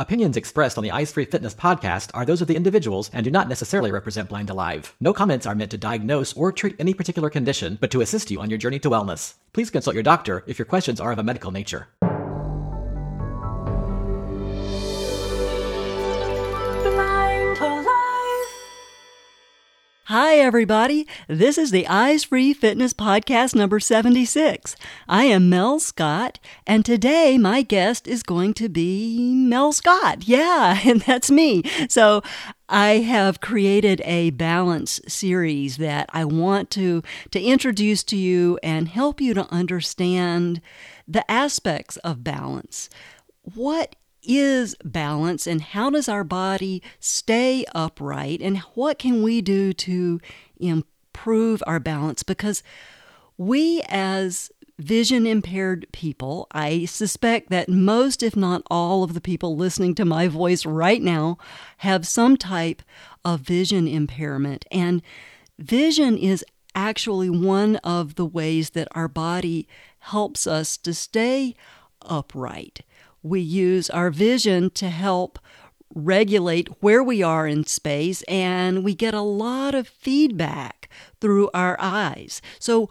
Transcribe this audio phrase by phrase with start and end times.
[0.00, 3.30] Opinions expressed on the Eyes Free Fitness podcast are those of the individuals and do
[3.30, 4.94] not necessarily represent Blind Alive.
[4.98, 8.40] No comments are meant to diagnose or treat any particular condition, but to assist you
[8.40, 9.34] on your journey to wellness.
[9.52, 11.88] Please consult your doctor if your questions are of a medical nature.
[20.10, 21.06] Hi, everybody.
[21.28, 24.74] This is the Eyes Free Fitness Podcast number 76.
[25.08, 30.26] I am Mel Scott, and today my guest is going to be Mel Scott.
[30.26, 31.62] Yeah, and that's me.
[31.88, 32.22] So
[32.68, 38.88] I have created a balance series that I want to, to introduce to you and
[38.88, 40.60] help you to understand
[41.06, 42.90] the aspects of balance.
[43.42, 49.72] What is balance and how does our body stay upright and what can we do
[49.72, 50.20] to
[50.58, 52.22] improve our balance?
[52.22, 52.62] Because
[53.36, 59.54] we as vision impaired people i suspect that most if not all of the people
[59.54, 61.36] listening to my voice right now
[61.76, 62.80] have some type
[63.24, 64.64] of vision impairment.
[64.70, 65.02] And
[65.58, 66.44] vision is
[66.74, 69.68] actually one of the ways that our body
[70.00, 71.54] helps us to stay
[72.02, 72.80] upright
[73.22, 75.38] we use our vision to help
[75.94, 80.88] regulate where we are in space, and we get a lot of feedback
[81.20, 82.40] through our eyes.
[82.58, 82.88] So,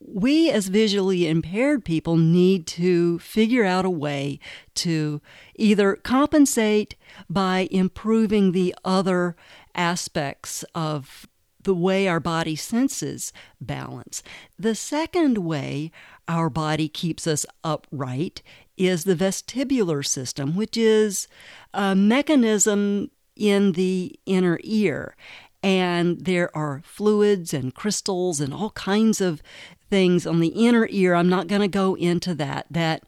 [0.00, 4.38] we as visually impaired people need to figure out a way
[4.76, 5.20] to
[5.56, 6.94] either compensate
[7.28, 9.34] by improving the other
[9.74, 11.26] aspects of
[11.64, 14.22] the way our body senses balance.
[14.58, 15.90] The second way
[16.28, 18.42] our body keeps us upright
[18.78, 21.28] is the vestibular system, which is
[21.74, 25.16] a mechanism in the inner ear.
[25.62, 29.42] And there are fluids and crystals and all kinds of
[29.90, 31.14] things on the inner ear.
[31.14, 33.02] I'm not going to go into that, that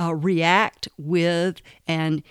[0.00, 2.22] uh, react with and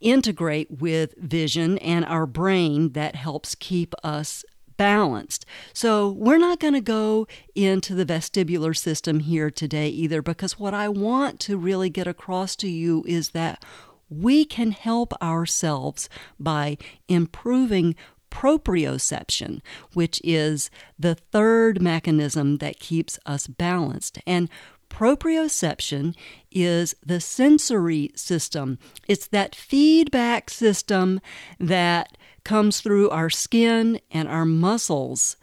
[0.00, 4.44] integrate with vision and our brain that helps keep us
[4.76, 5.46] balanced.
[5.72, 10.74] So, we're not going to go into the vestibular system here today either, because what
[10.74, 13.64] I want to really get across to you is that
[14.08, 16.78] we can help ourselves by
[17.08, 17.96] improving
[18.30, 19.60] proprioception,
[19.94, 24.18] which is the third mechanism that keeps us balanced.
[24.26, 24.50] And
[24.88, 26.14] proprioception
[26.50, 31.20] is the sensory system, it's that feedback system
[31.58, 35.36] that comes through our skin and our muscles,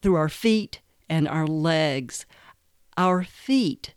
[0.00, 2.26] through our feet and our legs.
[2.96, 3.94] Our feet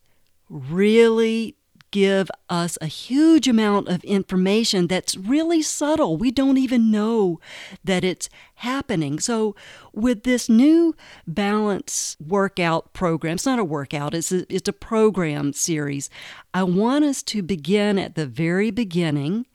[0.49, 1.55] really
[1.91, 6.17] give us a huge amount of information that's really subtle.
[6.17, 7.39] We don't even know
[7.83, 9.19] that it's happening.
[9.19, 9.55] So,
[9.93, 10.95] with this new
[11.27, 16.09] balance workout program, it's not a workout, it's a, it's a program series.
[16.53, 19.45] I want us to begin at the very beginning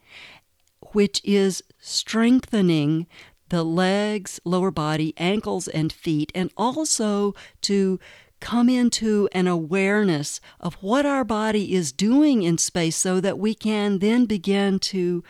[0.92, 3.06] which is strengthening
[3.48, 8.00] the legs, lower body, ankles, and feet, and also to
[8.40, 13.54] come into an awareness of what our body is doing in space so that we
[13.54, 15.24] can then begin to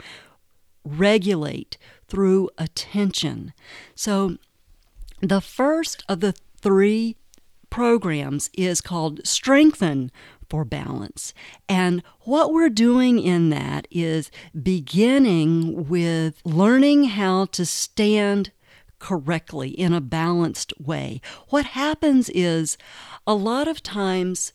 [0.85, 1.77] regulate
[2.09, 3.53] through attention.
[3.95, 4.37] So,
[5.21, 7.17] the first of the three
[7.71, 10.11] programs is called Strengthen
[10.49, 11.35] for balance.
[11.69, 14.31] And what we're doing in that is
[14.61, 18.53] beginning with learning how to stand
[18.99, 21.21] correctly in a balanced way.
[21.49, 22.77] What happens is
[23.27, 24.53] a lot of times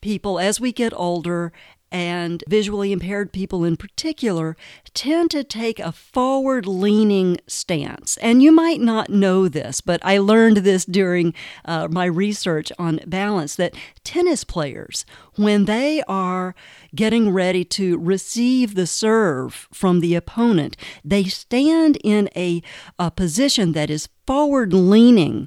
[0.00, 1.52] people, as we get older
[1.92, 4.56] and visually impaired people in particular
[4.94, 8.16] tend to take a forward leaning stance.
[8.18, 11.34] And you might not know this, but I learned this during
[11.64, 13.74] uh, my research on balance that
[14.04, 15.04] tennis players,
[15.36, 16.54] when they are
[16.94, 22.62] getting ready to receive the serve from the opponent, they stand in a,
[22.98, 25.46] a position that is forward leaning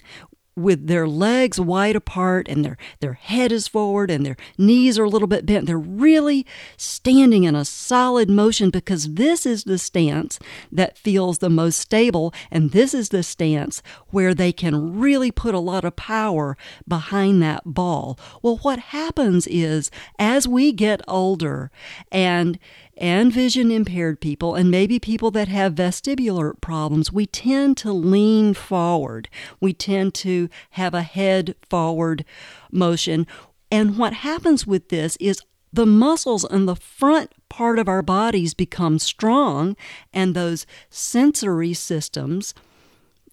[0.56, 5.04] with their legs wide apart and their, their head is forward and their knees are
[5.04, 5.66] a little bit bent.
[5.66, 6.46] They're really
[6.78, 10.40] standing in a solid motion because this is the stance
[10.72, 15.56] that feels the most stable, and this is the stance where they can really put
[15.56, 16.58] a lot of power
[16.88, 18.20] behind that ball.
[18.42, 19.90] Well, what happens is
[20.20, 21.72] as we get older
[22.12, 22.60] and
[22.98, 28.54] and vision impaired people, and maybe people that have vestibular problems, we tend to lean
[28.54, 29.30] forward.
[29.60, 32.24] We tend to have a head forward
[32.72, 33.26] motion.
[33.72, 35.42] And what happens with this is
[35.72, 39.76] the muscles in the front part of our bodies become strong,
[40.14, 42.54] and those sensory systems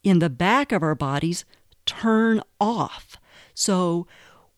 [0.03, 1.45] in the back of our bodies
[1.85, 3.17] turn off.
[3.53, 4.07] So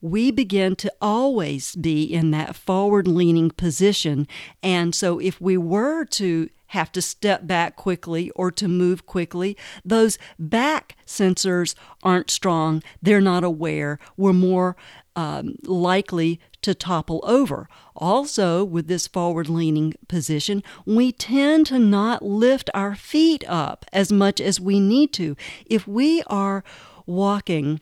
[0.02, 4.28] we begin to always be in that forward leaning position.
[4.62, 9.56] And so, if we were to have to step back quickly or to move quickly,
[9.84, 12.82] those back sensors aren't strong.
[13.00, 13.99] They're not aware.
[14.16, 14.76] We're more
[15.14, 17.69] um, likely to topple over.
[17.94, 24.10] Also, with this forward leaning position, we tend to not lift our feet up as
[24.10, 25.37] much as we need to.
[25.66, 26.64] If we are
[27.05, 27.81] walking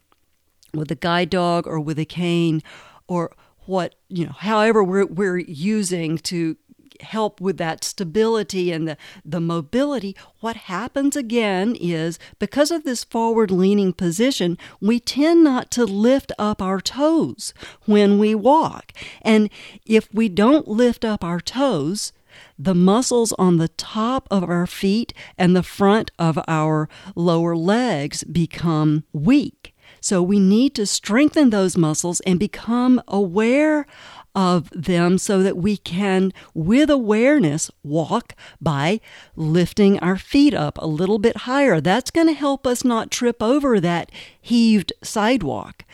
[0.74, 2.62] with a guide dog or with a cane
[3.06, 3.32] or
[3.66, 6.56] what, you know, however we're, we're using to
[7.02, 13.04] help with that stability and the, the mobility, what happens again is because of this
[13.04, 17.54] forward leaning position, we tend not to lift up our toes
[17.86, 18.92] when we walk.
[19.22, 19.50] And
[19.86, 22.12] if we don't lift up our toes,
[22.58, 28.24] the muscles on the top of our feet and the front of our lower legs
[28.24, 29.74] become weak.
[30.00, 33.86] So we need to strengthen those muscles and become aware
[34.34, 39.00] of them so that we can, with awareness, walk by
[39.34, 41.80] lifting our feet up a little bit higher.
[41.80, 44.10] That's going to help us not trip over that
[44.40, 45.84] heaved sidewalk.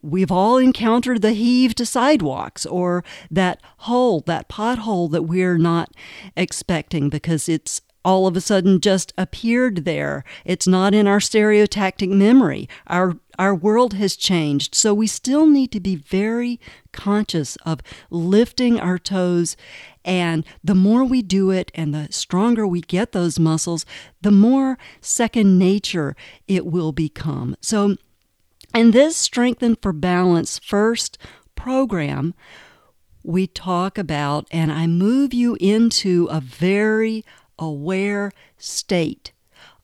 [0.00, 5.92] We've all encountered the heaved sidewalks or that hole, that pothole that we're not
[6.36, 10.24] expecting because it's all of a sudden just appeared there.
[10.44, 12.68] It's not in our stereotactic memory.
[12.86, 16.60] Our our world has changed, so we still need to be very
[16.92, 19.56] conscious of lifting our toes.
[20.04, 23.86] And the more we do it and the stronger we get those muscles,
[24.20, 26.14] the more second nature
[26.46, 27.56] it will become.
[27.62, 27.96] So,
[28.74, 31.18] in this Strengthen for Balance first
[31.54, 32.34] program,
[33.22, 37.24] we talk about, and I move you into a very
[37.62, 39.32] aware state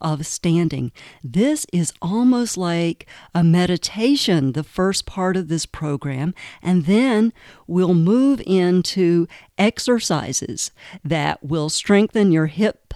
[0.01, 0.93] of standing.
[1.23, 7.33] This is almost like a meditation, the first part of this program, and then
[7.67, 9.27] we'll move into
[9.57, 10.71] exercises
[11.05, 12.95] that will strengthen your hip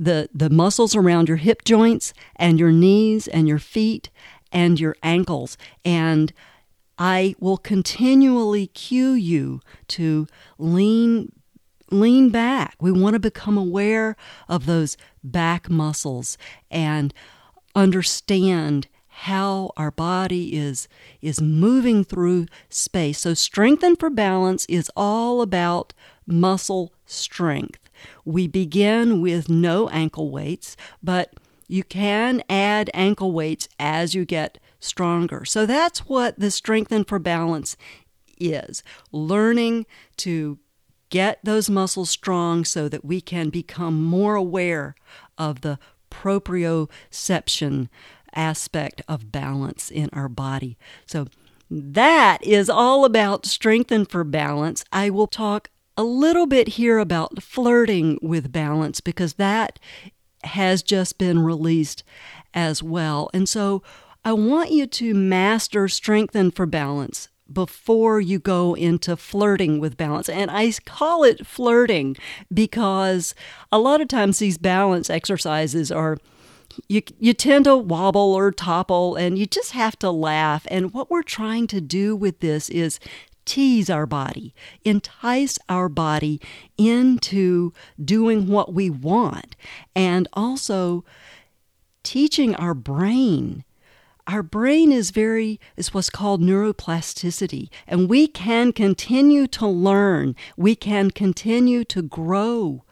[0.00, 4.10] the the muscles around your hip joints and your knees and your feet
[4.52, 6.32] and your ankles and
[6.98, 10.28] I will continually cue you to
[10.58, 11.32] lean
[11.90, 12.76] lean back.
[12.80, 14.16] We want to become aware
[14.48, 16.38] of those back muscles
[16.70, 17.12] and
[17.74, 20.86] understand how our body is
[21.20, 23.20] is moving through space.
[23.20, 25.92] So strengthen for balance is all about
[26.26, 27.90] muscle strength.
[28.24, 31.34] We begin with no ankle weights, but
[31.66, 35.44] you can add ankle weights as you get stronger.
[35.44, 37.76] So that's what the strengthen for balance
[38.38, 38.84] is.
[39.10, 39.84] Learning
[40.18, 40.58] to
[41.10, 44.94] get those muscles strong so that we can become more aware
[45.36, 45.78] of the
[46.10, 47.88] proprioception
[48.34, 50.76] aspect of balance in our body.
[51.06, 51.26] So
[51.70, 54.84] that is all about strengthen for balance.
[54.92, 59.78] I will talk a little bit here about flirting with balance because that
[60.44, 62.04] has just been released
[62.54, 63.28] as well.
[63.34, 63.82] And so
[64.24, 70.28] I want you to master strengthen for balance before you go into flirting with balance.
[70.28, 72.16] And I call it flirting
[72.52, 73.34] because
[73.72, 76.18] a lot of times these balance exercises are
[76.86, 81.10] you you tend to wobble or topple and you just have to laugh and what
[81.10, 83.00] we're trying to do with this is
[83.48, 84.54] tease our body,
[84.84, 86.38] entice our body
[86.76, 87.72] into
[88.02, 89.56] doing what we want
[89.96, 91.02] and also
[92.02, 93.64] teaching our brain
[94.28, 100.36] our brain is very is what's called neuroplasticity and we can continue to learn.
[100.56, 102.84] We can continue to grow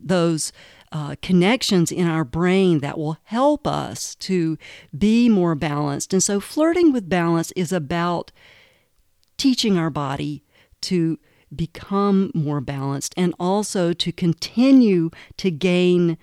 [0.00, 0.52] those
[0.92, 4.58] uh, connections in our brain that will help us to
[4.96, 6.12] be more balanced.
[6.12, 8.32] And so flirting with balance is about
[9.36, 10.42] teaching our body
[10.82, 11.18] to
[11.54, 16.18] become more balanced and also to continue to gain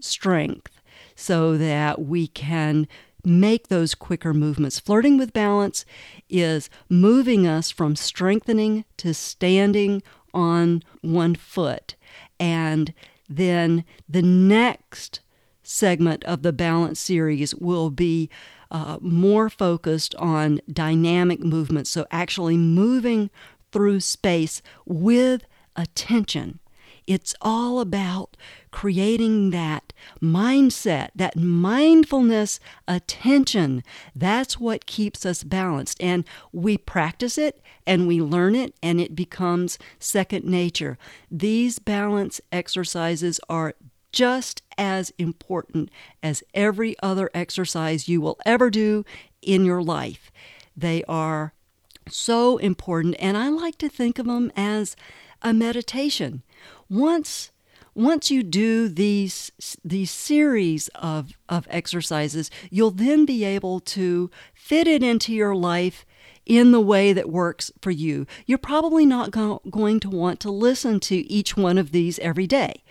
[0.00, 0.80] strength
[1.14, 2.86] so that we can
[3.24, 4.78] make those quicker movements.
[4.78, 5.84] Flirting with balance
[6.28, 11.94] is moving us from strengthening to standing on one foot.
[12.38, 12.92] And
[13.28, 15.20] then the next
[15.62, 18.28] segment of the balance series will be
[18.70, 21.90] uh, more focused on dynamic movements.
[21.90, 23.30] So, actually moving
[23.72, 25.44] through space with
[25.76, 26.60] attention.
[27.06, 28.36] It's all about
[28.70, 29.92] creating that
[30.22, 33.82] mindset, that mindfulness attention.
[34.14, 36.02] That's what keeps us balanced.
[36.02, 40.98] And we practice it and we learn it, and it becomes second nature.
[41.30, 43.74] These balance exercises are
[44.12, 45.90] just as important
[46.22, 49.04] as every other exercise you will ever do
[49.42, 50.30] in your life.
[50.76, 51.52] They are
[52.08, 53.16] So important.
[53.18, 54.96] And I like to think of them as
[55.42, 56.42] a meditation.
[56.88, 57.50] Once
[57.94, 59.50] once you do these
[59.84, 66.06] these series of, of exercises, you'll then be able to fit it into your life
[66.46, 68.26] in the way that works for you.
[68.46, 72.46] You're probably not go- going to want to listen to each one of these every
[72.46, 72.82] day.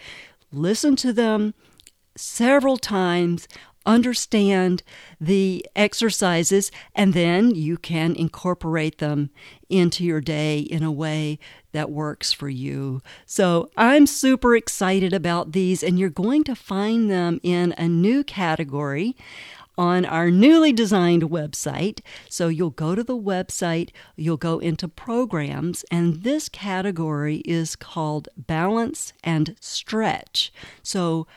[0.51, 1.53] Listen to them
[2.15, 3.47] several times
[3.85, 4.83] understand
[5.19, 9.29] the exercises, and then you can incorporate them
[9.69, 11.39] into your day in a way
[11.71, 13.01] that works for you.
[13.25, 18.23] So I'm super excited about these, and you're going to find them in a new
[18.23, 19.15] category
[19.77, 22.01] on our newly designed website.
[22.27, 28.27] So you'll go to the website, you'll go into programs, and this category is called
[28.35, 30.51] balance and stretch.
[30.83, 31.27] So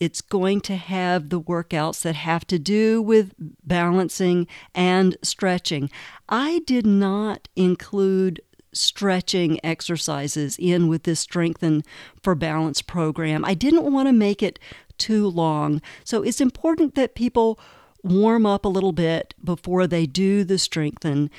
[0.00, 3.32] it's going to have the workouts that have to do with
[3.64, 5.90] balancing and stretching.
[6.28, 8.40] I did not include
[8.72, 11.82] stretching exercises in with this Strengthen
[12.22, 13.44] for Balance program.
[13.44, 14.58] I didn't want to make it
[14.98, 15.80] too long.
[16.04, 17.58] So it's important that people
[18.02, 21.30] warm up a little bit before they do the strengthen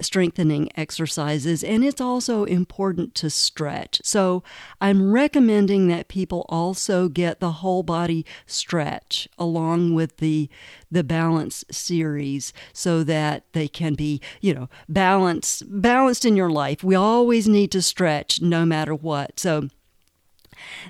[0.00, 4.00] strengthening exercises, and it's also important to stretch.
[4.04, 4.42] So,
[4.80, 10.48] I'm recommending that people also get the whole body stretch along with the
[10.90, 16.84] the balance series so that they can be, you know, balanced balanced in your life.
[16.84, 19.40] We always need to stretch no matter what.
[19.40, 19.68] So,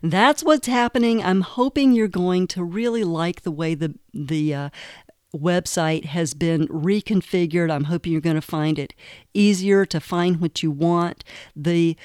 [0.02, 1.22] that's what's happening.
[1.22, 4.68] I'm hoping you're going to really like the way the the uh,
[5.34, 7.70] website has been reconfigured.
[7.70, 8.94] I'm hoping you're going to find it
[9.34, 11.24] easier to find what you want.
[11.56, 11.96] The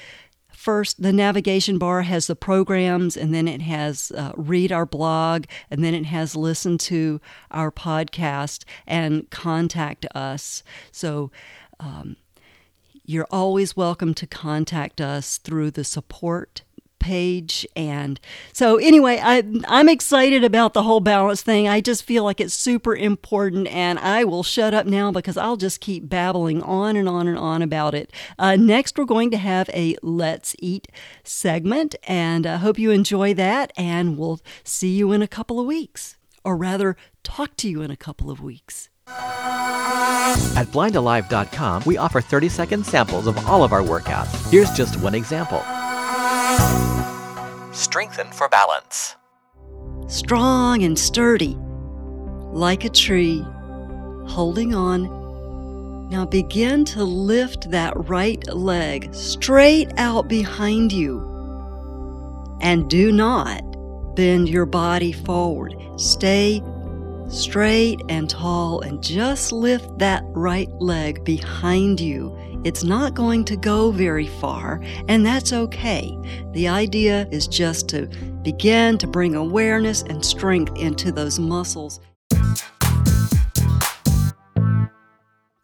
[0.58, 5.44] first the navigation bar has the programs and then it has uh, read our blog
[5.70, 7.20] and then it has listen to
[7.52, 11.30] our podcast and contact us so
[11.78, 12.16] um,
[13.04, 16.62] you're always welcome to contact us through the support
[16.98, 17.66] page.
[17.76, 18.20] And
[18.52, 21.68] so, anyway, I, I'm excited about the whole balance thing.
[21.68, 25.56] I just feel like it's super important, and I will shut up now because I'll
[25.56, 28.12] just keep babbling on and on and on about it.
[28.38, 30.88] Uh, next, we're going to have a Let's Eat
[31.24, 35.66] segment, and I hope you enjoy that, and we'll see you in a couple of
[35.66, 38.88] weeks, or rather, talk to you in a couple of weeks.
[39.08, 44.50] At blindalive.com, we offer 30 second samples of all of our workouts.
[44.50, 45.62] Here's just one example.
[47.78, 49.14] Strengthen for balance.
[50.08, 51.56] Strong and sturdy,
[52.50, 53.46] like a tree,
[54.26, 56.08] holding on.
[56.08, 61.20] Now begin to lift that right leg straight out behind you.
[62.60, 63.62] And do not
[64.16, 65.76] bend your body forward.
[65.94, 66.60] Stay
[67.28, 73.56] straight and tall and just lift that right leg behind you it's not going to
[73.56, 76.16] go very far, and that's okay.
[76.52, 78.06] The idea is just to
[78.42, 82.00] begin to bring awareness and strength into those muscles.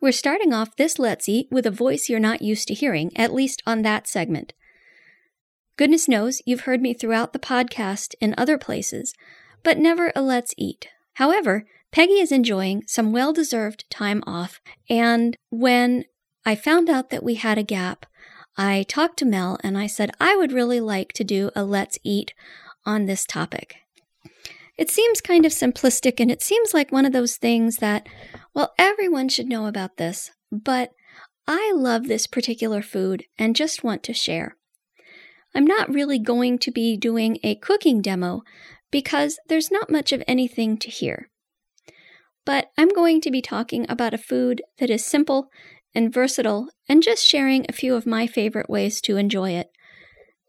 [0.00, 3.32] We're starting off this Let's Eat with a voice you're not used to hearing, at
[3.32, 4.52] least on that segment.
[5.76, 9.14] Goodness knows you've heard me throughout the podcast in other places,
[9.62, 10.88] but never a Let's Eat.
[11.14, 14.60] However, Peggy is enjoying some well deserved time off,
[14.90, 16.04] and when
[16.44, 18.06] I found out that we had a gap.
[18.56, 21.98] I talked to Mel and I said I would really like to do a let's
[22.04, 22.34] eat
[22.84, 23.76] on this topic.
[24.76, 28.08] It seems kind of simplistic and it seems like one of those things that,
[28.54, 30.90] well, everyone should know about this, but
[31.46, 34.56] I love this particular food and just want to share.
[35.54, 38.42] I'm not really going to be doing a cooking demo
[38.90, 41.30] because there's not much of anything to hear.
[42.44, 45.48] But I'm going to be talking about a food that is simple
[45.94, 49.70] and versatile, and just sharing a few of my favorite ways to enjoy it.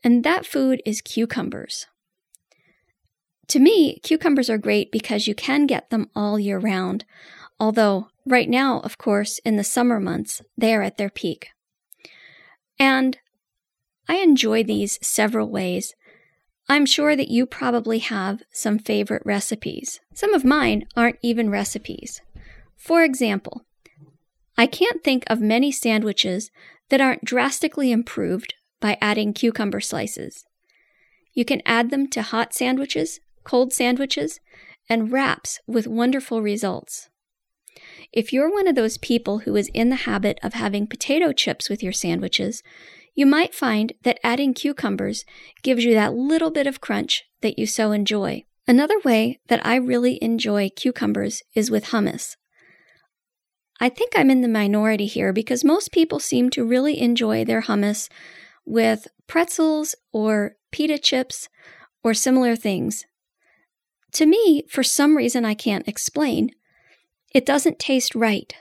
[0.03, 1.87] And that food is cucumbers.
[3.49, 7.05] To me, cucumbers are great because you can get them all year round,
[7.59, 11.49] although right now, of course, in the summer months, they are at their peak.
[12.79, 13.17] And
[14.07, 15.93] I enjoy these several ways.
[16.67, 19.99] I'm sure that you probably have some favorite recipes.
[20.13, 22.21] Some of mine aren't even recipes.
[22.75, 23.64] For example,
[24.57, 26.49] I can't think of many sandwiches
[26.89, 30.45] that aren't drastically improved by adding cucumber slices.
[31.33, 34.39] You can add them to hot sandwiches, cold sandwiches,
[34.87, 37.09] and wraps with wonderful results.
[38.13, 41.69] If you're one of those people who is in the habit of having potato chips
[41.69, 42.63] with your sandwiches,
[43.13, 45.25] you might find that adding cucumbers
[45.63, 48.43] gives you that little bit of crunch that you so enjoy.
[48.67, 52.35] Another way that I really enjoy cucumbers is with hummus.
[53.79, 57.63] I think I'm in the minority here because most people seem to really enjoy their
[57.63, 58.09] hummus
[58.65, 61.49] with pretzels or pita chips
[62.03, 63.05] or similar things.
[64.13, 66.51] To me, for some reason I can't explain,
[67.33, 68.53] it doesn't taste right.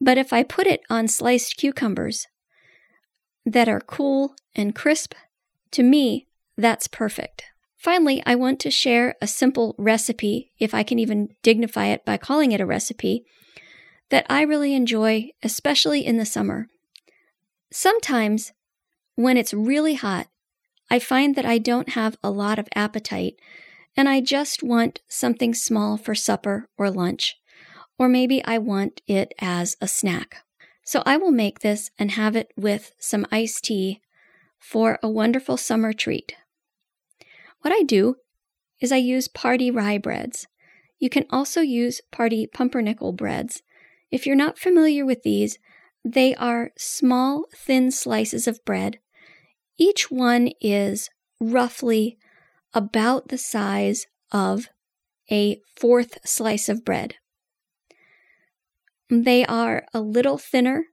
[0.00, 2.26] But if I put it on sliced cucumbers
[3.44, 5.14] that are cool and crisp,
[5.72, 7.44] to me, that's perfect.
[7.76, 12.16] Finally, I want to share a simple recipe, if I can even dignify it by
[12.16, 13.24] calling it a recipe,
[14.10, 16.68] that I really enjoy, especially in the summer.
[17.72, 18.52] Sometimes,
[19.14, 20.28] when it's really hot,
[20.90, 23.36] I find that I don't have a lot of appetite
[23.96, 27.36] and I just want something small for supper or lunch.
[27.98, 30.38] Or maybe I want it as a snack.
[30.84, 34.00] So I will make this and have it with some iced tea
[34.58, 36.34] for a wonderful summer treat.
[37.60, 38.16] What I do
[38.80, 40.46] is I use party rye breads.
[40.98, 43.62] You can also use party pumpernickel breads.
[44.10, 45.58] If you're not familiar with these,
[46.04, 48.98] they are small, thin slices of bread.
[49.78, 51.08] Each one is
[51.40, 52.18] roughly
[52.74, 54.68] about the size of
[55.30, 57.14] a fourth slice of bread.
[59.08, 60.84] They are a little thinner,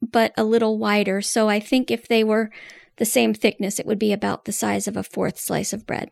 [0.00, 1.20] but a little wider.
[1.20, 2.50] So I think if they were
[2.96, 6.10] the same thickness, it would be about the size of a fourth slice of bread.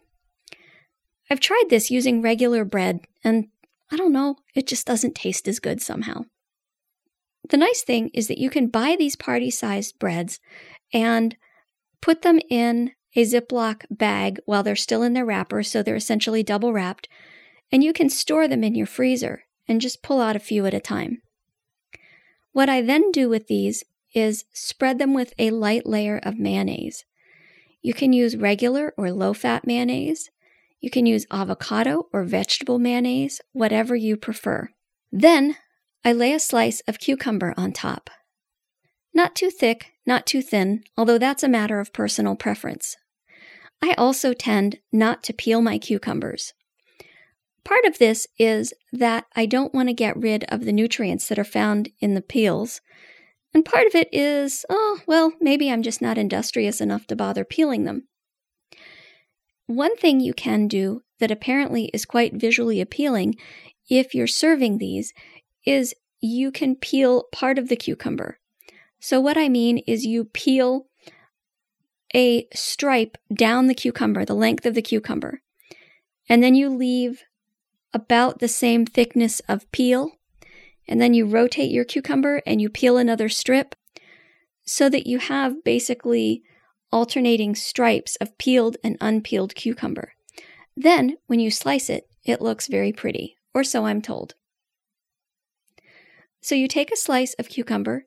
[1.31, 3.49] I've tried this using regular bread, and
[3.91, 6.25] I don't know, it just doesn't taste as good somehow.
[7.49, 10.41] The nice thing is that you can buy these party sized breads
[10.93, 11.37] and
[12.01, 16.43] put them in a Ziploc bag while they're still in their wrapper, so they're essentially
[16.43, 17.09] double wrapped,
[17.73, 20.75] and you can store them in your freezer and just pull out a few at
[20.75, 21.23] a time.
[22.53, 27.05] What I then do with these is spread them with a light layer of mayonnaise.
[27.83, 30.31] You can use regular or low fat mayonnaise.
[30.87, 34.69] You can use avocado or vegetable mayonnaise, whatever you prefer.
[35.11, 35.57] Then
[36.05, 38.09] I lay a slice of cucumber on top.
[39.13, 42.97] Not too thick, not too thin, although that's a matter of personal preference.
[43.83, 46.55] I also tend not to peel my cucumbers.
[47.65, 51.39] Part of this is that I don't want to get rid of the nutrients that
[51.41, 52.81] are found in the peels.
[53.53, 57.45] And part of it is, oh, well, maybe I'm just not industrious enough to bother
[57.45, 58.07] peeling them.
[59.67, 63.37] One thing you can do that apparently is quite visually appealing
[63.89, 65.13] if you're serving these
[65.65, 68.39] is you can peel part of the cucumber.
[69.01, 70.87] So, what I mean is you peel
[72.15, 75.43] a stripe down the cucumber, the length of the cucumber,
[76.29, 77.25] and then you leave
[77.93, 80.13] about the same thickness of peel.
[80.89, 83.75] And then you rotate your cucumber and you peel another strip
[84.65, 86.43] so that you have basically
[86.97, 90.15] alternating stripes of peeled and unpeeled cucumber.
[90.75, 94.35] Then, when you slice it, it looks very pretty, or so I'm told.
[96.41, 98.07] So you take a slice of cucumber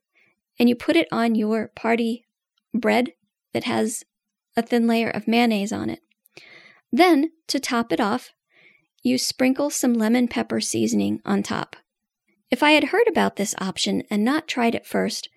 [0.57, 2.25] and you put it on your party
[2.73, 3.13] bread
[3.53, 4.03] that has
[4.57, 5.99] a thin layer of mayonnaise on it.
[6.91, 8.31] Then, to top it off,
[9.03, 11.75] you sprinkle some lemon pepper seasoning on top.
[12.49, 15.29] If I had heard about this option and not tried it first,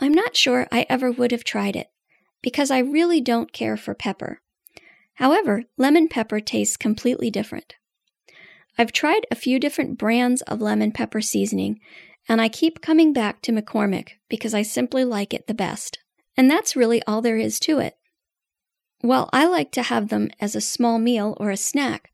[0.00, 1.92] I'm not sure I ever would have tried it,
[2.42, 4.40] because I really don't care for pepper.
[5.14, 7.74] However, lemon pepper tastes completely different.
[8.78, 11.80] I've tried a few different brands of lemon pepper seasoning,
[12.28, 15.98] and I keep coming back to McCormick because I simply like it the best.
[16.36, 17.96] And that's really all there is to it.
[19.00, 22.12] While I like to have them as a small meal or a snack,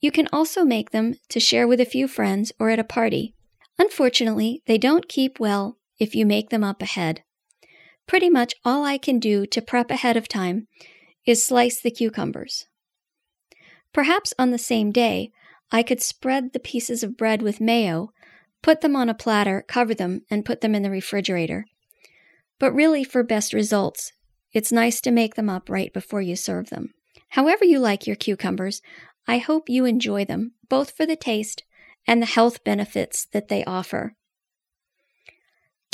[0.00, 3.34] you can also make them to share with a few friends or at a party.
[3.78, 7.22] Unfortunately, they don't keep well if you make them up ahead.
[8.06, 10.68] Pretty much all I can do to prep ahead of time
[11.26, 12.66] is slice the cucumbers.
[13.92, 15.30] Perhaps on the same day,
[15.70, 18.10] I could spread the pieces of bread with mayo,
[18.62, 21.66] put them on a platter, cover them, and put them in the refrigerator.
[22.58, 24.12] But really, for best results,
[24.52, 26.94] it's nice to make them up right before you serve them.
[27.30, 28.80] However, you like your cucumbers,
[29.26, 31.64] I hope you enjoy them, both for the taste
[32.06, 34.14] and the health benefits that they offer.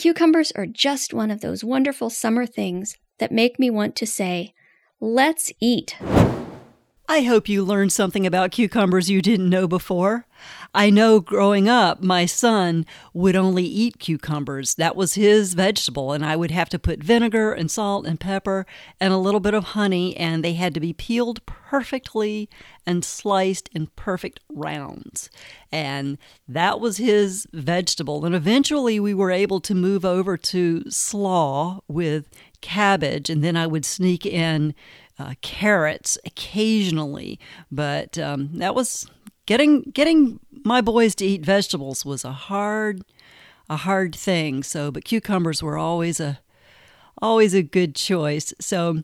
[0.01, 4.55] Cucumbers are just one of those wonderful summer things that make me want to say,
[4.99, 5.95] let's eat.
[7.11, 10.29] I hope you learned something about cucumbers you didn't know before.
[10.73, 14.77] I know growing up, my son would only eat cucumbers.
[14.77, 18.65] That was his vegetable, and I would have to put vinegar and salt and pepper
[19.01, 22.49] and a little bit of honey, and they had to be peeled perfectly
[22.87, 25.31] and sliced in perfect rounds.
[25.73, 28.25] And that was his vegetable.
[28.25, 32.29] And eventually, we were able to move over to slaw with
[32.61, 34.77] cabbage, and then I would sneak in
[35.21, 37.39] uh, carrots occasionally,
[37.71, 39.07] but um, that was
[39.47, 43.03] getting getting my boys to eat vegetables was a hard
[43.69, 44.63] a hard thing.
[44.63, 46.41] So, but cucumbers were always a
[47.23, 48.55] always a good choice.
[48.61, 49.03] So,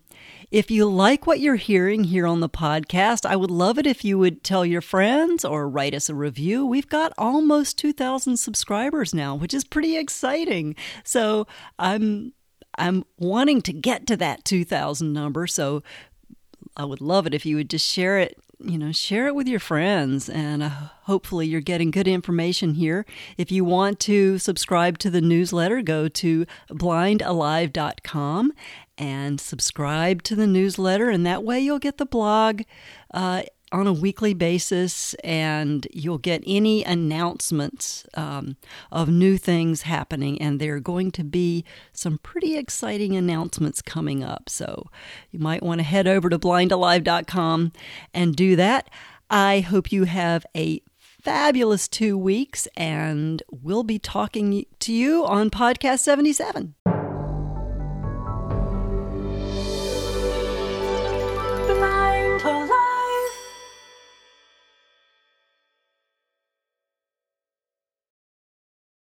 [0.50, 4.05] if you like what you're hearing here on the podcast, I would love it if
[4.05, 6.64] you would tell your friends or write us a review.
[6.64, 10.76] We've got almost 2,000 subscribers now, which is pretty exciting.
[11.05, 11.46] So,
[11.79, 12.33] I'm
[12.79, 15.47] I'm wanting to get to that 2,000 number.
[15.47, 15.83] So,
[16.77, 19.47] I would love it if you would just share it you know, share it with
[19.47, 20.71] your friends, and uh,
[21.03, 23.05] hopefully, you're getting good information here.
[23.37, 28.53] If you want to subscribe to the newsletter, go to blindalive.com
[28.97, 32.62] and subscribe to the newsletter, and that way you'll get the blog
[33.12, 38.57] uh, on a weekly basis and you'll get any announcements um,
[38.92, 40.40] of new things happening.
[40.40, 44.48] And there are going to be some pretty exciting announcements coming up.
[44.48, 44.88] So
[45.31, 47.72] you might want to head over to blindalive.com
[48.14, 48.88] and do that.
[49.29, 50.81] I hope you have a
[51.26, 56.76] fabulous two weeks, and we'll be talking to you on podcast 77.